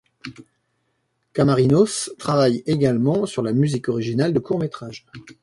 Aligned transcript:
Kamarinos 1.31 2.09
travaille 2.17 2.63
également 2.65 3.27
sur 3.27 3.43
la 3.43 3.53
musique 3.53 3.87
originale 3.87 4.33
de 4.33 4.39
courts-métrages. 4.39 5.05